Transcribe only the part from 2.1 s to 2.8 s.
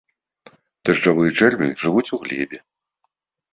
у глебе.